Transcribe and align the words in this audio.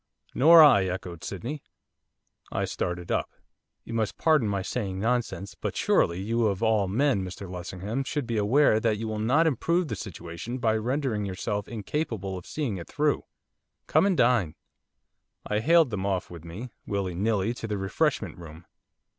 'Nor 0.33 0.63
I,' 0.63 0.85
echoed 0.85 1.23
Sydney. 1.23 1.61
I 2.51 2.65
started 2.65 3.11
up. 3.11 3.29
'You 3.83 3.93
must 3.93 4.17
pardon 4.17 4.47
my 4.47 4.63
saying 4.63 4.99
nonsense, 4.99 5.53
but 5.53 5.75
surely 5.77 6.19
you 6.19 6.47
of 6.47 6.63
all 6.63 6.87
men, 6.87 7.23
Mr 7.23 7.47
Lessingham, 7.47 8.03
should 8.03 8.25
be 8.25 8.35
aware 8.37 8.79
that 8.79 8.97
you 8.97 9.07
will 9.07 9.19
not 9.19 9.45
improve 9.45 9.89
the 9.89 9.95
situation 9.95 10.57
by 10.57 10.75
rendering 10.75 11.23
yourself 11.23 11.67
incapable 11.67 12.35
of 12.35 12.47
seeing 12.47 12.77
it 12.77 12.87
through. 12.87 13.25
Come 13.85 14.07
and 14.07 14.17
dine.' 14.17 14.55
I 15.45 15.59
haled 15.59 15.91
them 15.91 16.07
off 16.07 16.31
with 16.31 16.43
me, 16.43 16.71
willy 16.87 17.13
nilly, 17.13 17.53
to 17.53 17.67
the 17.67 17.77
refreshment 17.77 18.39
room. 18.39 18.65